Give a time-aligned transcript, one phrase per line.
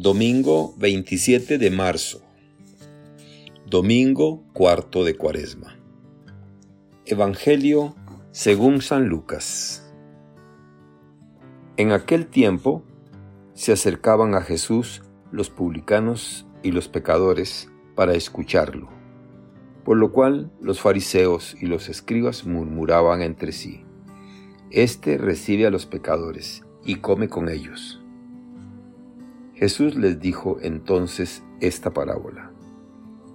[0.00, 2.22] Domingo 27 de marzo.
[3.66, 5.76] Domingo cuarto de Cuaresma.
[7.04, 7.96] Evangelio
[8.30, 9.92] según San Lucas.
[11.76, 12.84] En aquel tiempo
[13.54, 18.88] se acercaban a Jesús los publicanos y los pecadores para escucharlo,
[19.84, 23.84] por lo cual los fariseos y los escribas murmuraban entre sí,
[24.70, 28.00] Este recibe a los pecadores y come con ellos.
[29.58, 32.52] Jesús les dijo entonces esta parábola.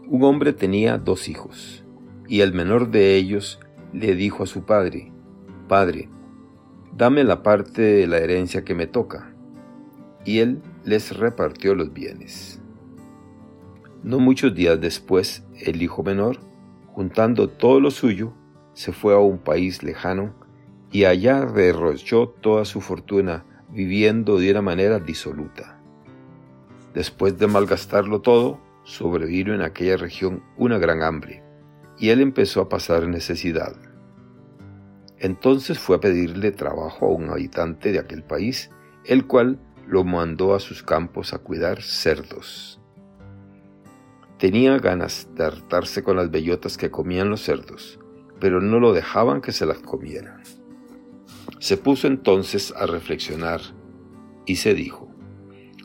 [0.07, 1.83] Un hombre tenía dos hijos,
[2.29, 3.59] y el menor de ellos
[3.91, 5.11] le dijo a su padre,
[5.67, 6.07] Padre,
[6.95, 9.35] dame la parte de la herencia que me toca.
[10.23, 12.61] Y él les repartió los bienes.
[14.01, 16.39] No muchos días después, el hijo menor,
[16.87, 18.31] juntando todo lo suyo,
[18.75, 20.33] se fue a un país lejano
[20.89, 25.72] y allá derrochó toda su fortuna viviendo de una manera disoluta.
[26.93, 31.43] Después de malgastarlo todo, sobrevino en aquella región una gran hambre,
[31.97, 33.75] y él empezó a pasar necesidad.
[35.17, 38.69] Entonces fue a pedirle trabajo a un habitante de aquel país,
[39.05, 42.79] el cual lo mandó a sus campos a cuidar cerdos.
[44.37, 47.99] Tenía ganas de hartarse con las bellotas que comían los cerdos,
[48.39, 50.43] pero no lo dejaban que se las comieran.
[51.59, 53.61] Se puso entonces a reflexionar
[54.45, 55.12] y se dijo,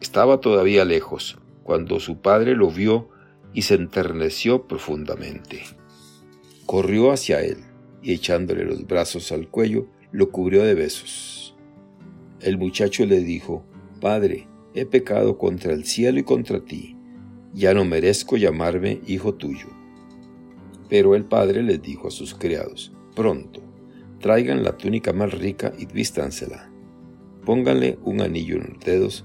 [0.00, 3.08] Estaba todavía lejos cuando su padre lo vio
[3.52, 5.62] y se enterneció profundamente.
[6.64, 7.58] Corrió hacia él
[8.02, 11.54] y echándole los brazos al cuello, lo cubrió de besos.
[12.40, 13.62] El muchacho le dijo,
[14.00, 16.96] Padre, he pecado contra el cielo y contra ti,
[17.52, 19.66] ya no merezco llamarme hijo tuyo.
[20.88, 23.60] Pero el padre les dijo a sus criados, Pronto,
[24.18, 26.70] traigan la túnica más rica y vístansela.
[27.44, 29.24] Pónganle un anillo en los dedos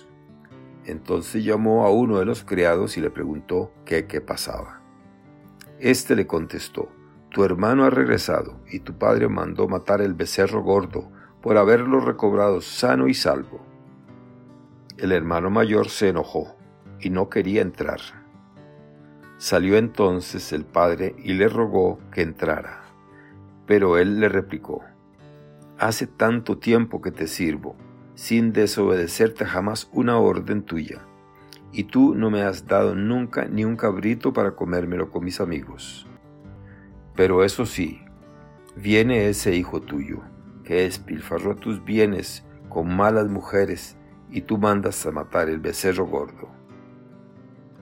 [0.85, 4.81] entonces llamó a uno de los criados y le preguntó qué, qué pasaba.
[5.79, 6.89] Este le contestó,
[7.29, 12.61] Tu hermano ha regresado y tu padre mandó matar el becerro gordo por haberlo recobrado
[12.61, 13.65] sano y salvo.
[14.97, 16.55] El hermano mayor se enojó
[16.99, 17.99] y no quería entrar.
[19.37, 22.83] Salió entonces el padre y le rogó que entrara.
[23.65, 24.83] Pero él le replicó,
[25.79, 27.75] Hace tanto tiempo que te sirvo
[28.21, 31.01] sin desobedecerte jamás una orden tuya.
[31.71, 36.05] Y tú no me has dado nunca ni un cabrito para comérmelo con mis amigos.
[37.15, 37.99] Pero eso sí,
[38.75, 40.19] viene ese hijo tuyo,
[40.63, 43.97] que despilfarró tus bienes con malas mujeres,
[44.29, 46.47] y tú mandas a matar el becerro gordo.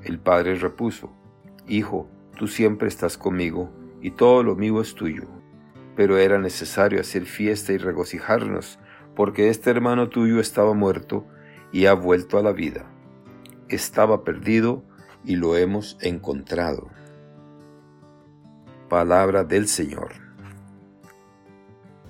[0.03, 1.11] El padre repuso,
[1.67, 5.27] Hijo, tú siempre estás conmigo, y todo lo mío es tuyo.
[5.97, 8.78] Pero era necesario hacer fiesta y regocijarnos,
[9.19, 11.25] porque este hermano tuyo estaba muerto
[11.73, 12.85] y ha vuelto a la vida.
[13.67, 14.81] Estaba perdido
[15.25, 16.87] y lo hemos encontrado.
[18.87, 20.13] Palabra del Señor.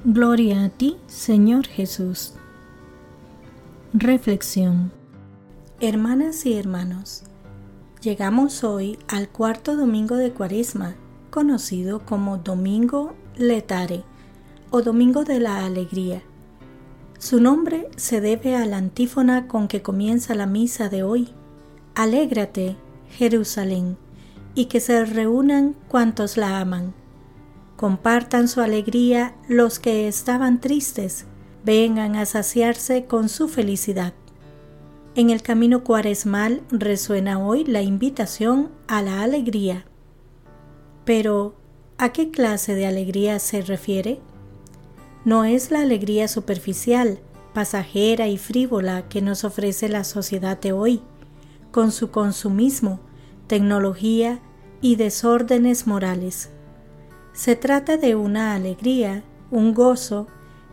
[0.05, 2.35] Gloria a ti, Señor Jesús.
[3.91, 4.91] Reflexión.
[5.79, 7.23] Hermanas y hermanos,
[8.01, 10.93] llegamos hoy al cuarto domingo de Cuaresma,
[11.31, 14.03] conocido como Domingo Letare
[14.69, 16.21] o Domingo de la Alegría
[17.19, 21.27] su nombre se debe a la antífona con que comienza la misa de hoy.
[21.93, 22.77] Alégrate,
[23.11, 23.97] Jerusalén,
[24.55, 26.93] y que se reúnan cuantos la aman.
[27.75, 31.25] Compartan su alegría los que estaban tristes,
[31.65, 34.13] vengan a saciarse con su felicidad.
[35.15, 39.83] En el camino cuaresmal resuena hoy la invitación a la alegría.
[41.03, 41.55] Pero,
[41.97, 44.21] ¿a qué clase de alegría se refiere?
[45.25, 47.19] No es la alegría superficial,
[47.53, 51.01] pasajera y frívola que nos ofrece la sociedad de hoy,
[51.71, 52.99] con su consumismo,
[53.47, 54.39] tecnología
[54.81, 56.49] y desórdenes morales.
[57.33, 60.27] Se trata de una alegría, un gozo,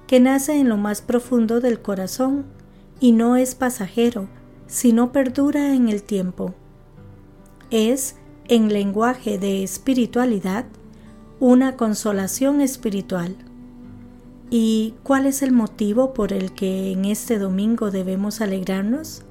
[0.07, 2.47] que nace en lo más profundo del corazón
[3.01, 4.29] y no es pasajero,
[4.67, 6.55] sino perdura en el tiempo.
[7.71, 8.17] Es,
[8.49, 10.67] en lenguaje de espiritualidad,
[11.41, 13.37] una consolación espiritual.
[14.49, 19.23] ¿Y cuál es el motivo por el que en este domingo debemos alegrarnos?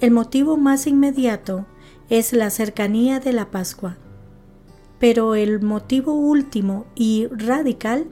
[0.00, 1.66] El motivo más inmediato
[2.08, 3.96] es la cercanía de la Pascua.
[4.98, 8.06] Pero el motivo último y radical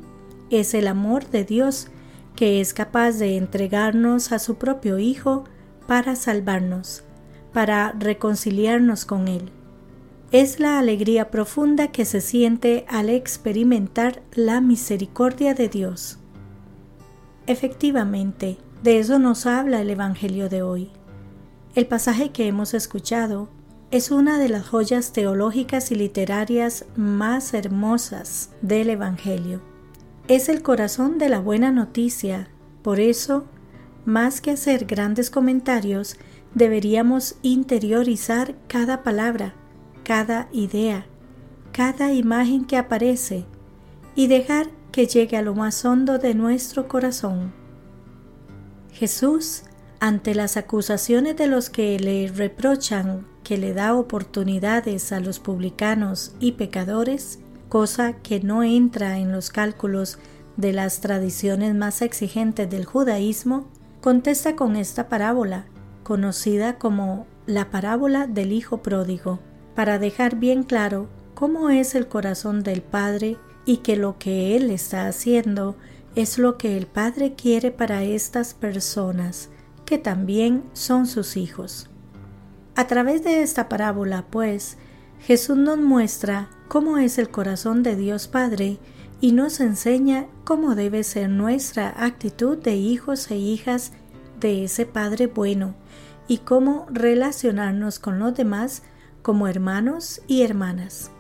[0.51, 1.89] es el amor de Dios
[2.37, 5.45] que es capaz de entregarnos a su propio Hijo
[5.89, 7.03] para salvarnos,
[7.53, 9.51] para reconciliarnos con Él.
[10.31, 16.19] Es la alegría profunda que se siente al experimentar la misericordia de Dios.
[17.47, 20.91] Efectivamente, de eso nos habla el Evangelio de hoy.
[21.77, 23.49] El pasaje que hemos escuchado
[23.93, 29.63] es una de las joyas teológicas y literarias más hermosas del Evangelio.
[30.27, 32.49] Es el corazón de la buena noticia,
[32.83, 33.45] por eso,
[34.05, 36.17] más que hacer grandes comentarios,
[36.55, 39.55] deberíamos interiorizar cada palabra,
[40.03, 41.07] cada idea,
[41.71, 43.45] cada imagen que aparece
[44.17, 47.53] y dejar que llegue a lo más hondo de nuestro corazón.
[48.91, 49.65] Jesús,
[50.01, 56.35] ante las acusaciones de los que le reprochan que le da oportunidades a los publicanos
[56.41, 60.19] y pecadores, cosa que no entra en los cálculos
[60.57, 63.69] de las tradiciones más exigentes del judaísmo,
[64.01, 65.67] contesta con esta parábola,
[66.05, 69.41] conocida como la parábola del Hijo Pródigo,
[69.75, 74.71] para dejar bien claro cómo es el corazón del Padre y que lo que Él
[74.71, 75.77] está haciendo
[76.15, 79.51] es lo que el Padre quiere para estas personas,
[79.85, 81.91] que también son sus hijos.
[82.75, 84.79] A través de esta parábola, pues,
[85.21, 88.79] Jesús nos muestra cómo es el corazón de Dios Padre
[89.21, 93.93] y nos enseña cómo debe ser nuestra actitud de hijos e hijas
[94.41, 95.75] de ese Padre bueno
[96.29, 98.83] y cómo relacionarnos con los demás
[99.23, 101.11] como hermanos y hermanas.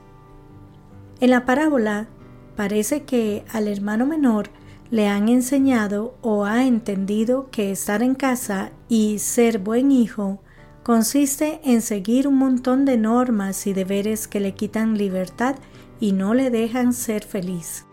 [1.20, 2.08] En la parábola
[2.56, 4.50] parece que al hermano menor
[4.90, 10.40] le han enseñado o ha entendido que estar en casa y ser buen hijo
[10.82, 15.56] consiste en seguir un montón de normas y deberes que le quitan libertad
[15.98, 17.86] y no le dejan ser feliz.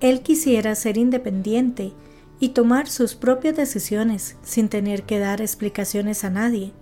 [0.00, 1.92] Él quisiera ser independiente
[2.40, 6.72] y tomar sus propias decisiones sin tener que dar explicaciones a nadie,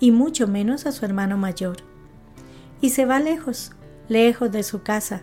[0.00, 1.78] y mucho menos a su hermano mayor.
[2.80, 3.72] Y se va lejos,
[4.08, 5.22] lejos de su casa,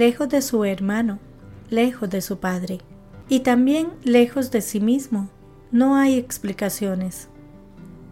[0.00, 1.20] lejos de su hermano,
[1.70, 2.78] lejos de su padre,
[3.28, 5.30] y también lejos de sí mismo.
[5.70, 7.30] No hay explicaciones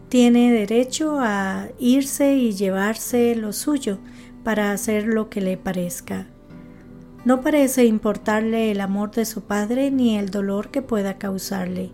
[0.08, 3.98] tiene derecho a irse y llevarse lo suyo
[4.42, 6.26] para hacer lo que le parezca.
[7.24, 11.92] No parece importarle el amor de su padre ni el dolor que pueda causarle.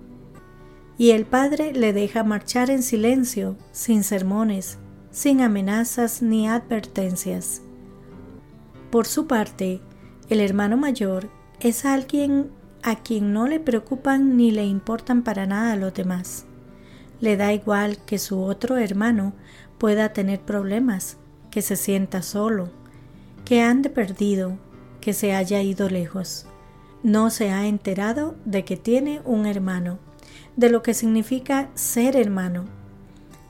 [0.97, 4.79] Y el padre le deja marchar en silencio, sin sermones,
[5.11, 7.62] sin amenazas ni advertencias.
[8.94, 9.81] Por su parte,
[10.29, 12.52] el hermano mayor es alguien
[12.85, 16.46] a quien no le preocupan ni le importan para nada los demás
[17.20, 19.32] le da igual que su otro hermano
[19.79, 21.17] pueda tener problemas,
[21.50, 22.69] que se sienta solo,
[23.45, 24.59] que ande perdido,
[25.00, 26.47] que se haya ido lejos.
[27.02, 29.99] No se ha enterado de que tiene un hermano,
[30.54, 32.66] de lo que significa ser hermano.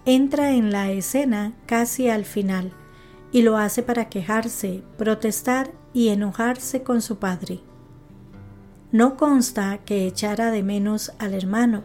[0.07, 2.73] Entra en la escena casi al final
[3.35, 7.59] y lo hace para quejarse, protestar y enojarse con su padre.
[8.93, 11.83] No consta que echara de menos al hermano,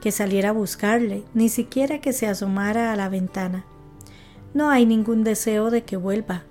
[0.00, 3.64] que saliera a buscarle, ni siquiera que se asomara a la ventana.
[4.54, 6.44] No hay ningún deseo de que vuelva,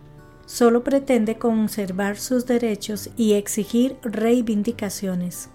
[0.46, 5.48] solo pretende conservar sus derechos y exigir reivindicaciones.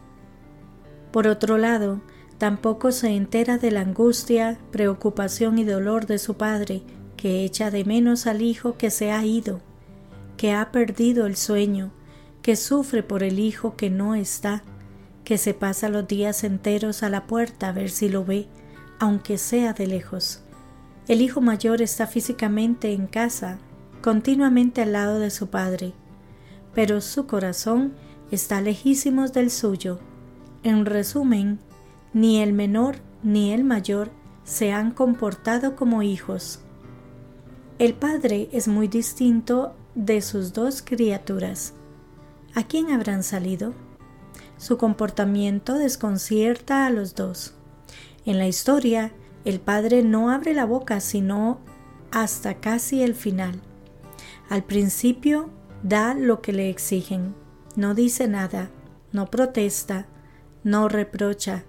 [1.11, 2.00] Por otro lado,
[2.38, 6.83] tampoco se entera de la angustia, preocupación y dolor de su padre,
[7.23, 9.61] que echa de menos al hijo que se ha ido,
[10.37, 11.93] que ha perdido el sueño,
[12.43, 14.64] que sufre por el hijo que no está,
[15.23, 18.49] que se pasa los días enteros a la puerta a ver si lo ve,
[18.99, 20.43] aunque sea de lejos.
[21.07, 23.61] El hijo mayor está físicamente en casa,
[24.00, 25.93] continuamente al lado de su padre,
[26.75, 27.93] pero su corazón
[28.33, 30.00] está lejísimos del suyo.
[30.64, 31.61] En resumen,
[32.12, 34.11] ni el menor ni el mayor
[34.43, 36.59] se han comportado como hijos.
[37.83, 41.75] El padre es muy distinto de sus dos criaturas.
[42.55, 43.75] ¿A quién habrán salido?
[44.57, 47.55] Su comportamiento desconcierta a los dos.
[48.25, 49.11] En la historia,
[49.45, 51.59] el padre no abre la boca sino
[52.12, 53.61] hasta casi el final.
[54.49, 55.51] Al principio
[55.83, 57.35] da lo que le exigen,
[57.75, 58.71] no dice nada,
[59.11, 60.07] no protesta,
[60.62, 61.65] no reprocha,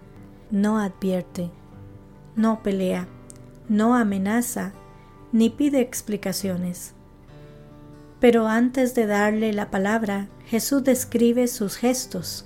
[0.51, 1.50] no advierte,
[2.36, 3.08] no pelea,
[3.67, 4.74] no amenaza,
[5.33, 6.93] ni pide explicaciones.
[8.21, 12.45] Pero antes de darle la palabra, Jesús describe sus gestos.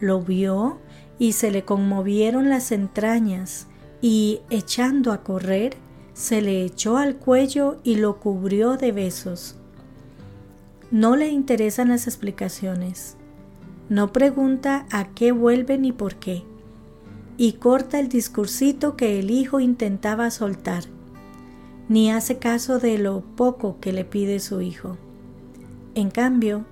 [0.00, 0.78] Lo vio
[1.18, 3.66] y se le conmovieron las entrañas,
[4.00, 5.76] y echando a correr,
[6.14, 9.56] se le echó al cuello y lo cubrió de besos.
[10.90, 13.16] No le interesan las explicaciones.
[13.88, 16.44] No pregunta a qué vuelve ni por qué.
[17.36, 20.84] Y corta el discursito que el hijo intentaba soltar.
[21.88, 24.96] Ni hace caso de lo poco que le pide su hijo.
[25.94, 26.64] En cambio,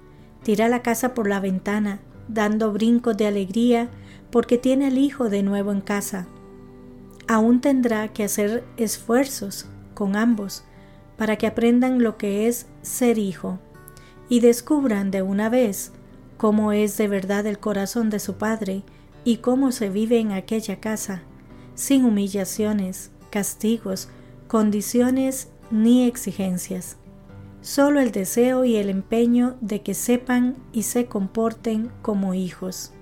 [0.43, 3.89] tira la casa por la ventana, dando brincos de alegría
[4.31, 6.27] porque tiene al hijo de nuevo en casa.
[7.29, 10.65] Aún tendrá que hacer esfuerzos con ambos
[11.17, 13.59] para que aprendan lo que es ser hijo
[14.29, 15.93] y descubran de una vez
[16.37, 18.83] cómo es de verdad el corazón de su Padre
[19.25, 21.23] y cómo se vive en aquella casa,
[21.75, 24.09] sin humillaciones, castigos,
[24.53, 26.99] condiciones ni exigencias.
[27.63, 32.93] Solo el deseo y el empeño de que sepan y se comporten como hijos.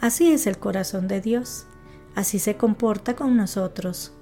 [0.00, 1.66] Así es el corazón de Dios,
[2.14, 4.14] así se comporta con nosotros.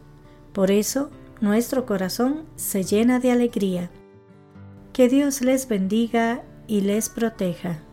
[0.53, 1.09] Por eso
[1.41, 3.93] nuestro corazón se llena de alegría
[4.93, 7.84] que Dios les bendiga y les proteja.